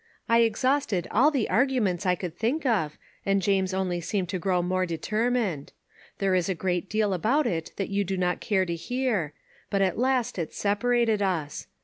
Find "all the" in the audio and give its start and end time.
1.11-1.47